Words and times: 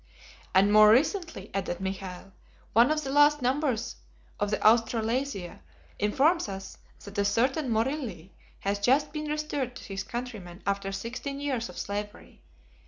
"And 0.55 0.73
more 0.73 0.89
recently," 0.89 1.51
added 1.53 1.79
Michael, 1.79 2.31
"one 2.73 2.89
of 2.89 3.03
the 3.03 3.11
last 3.11 3.43
numbers 3.43 3.97
of 4.39 4.49
the 4.49 4.57
AUSTRALASIA 4.65 5.61
informs 5.99 6.49
us 6.49 6.79
that 7.05 7.19
a 7.19 7.23
certain 7.23 7.69
Morrilli 7.69 8.31
has 8.61 8.79
just 8.79 9.13
been 9.13 9.25
restored 9.27 9.75
to 9.75 9.83
his 9.83 10.01
countrymen 10.01 10.63
after 10.65 10.91
sixteen 10.91 11.39
years 11.39 11.69
of 11.69 11.77
slavery. 11.77 12.41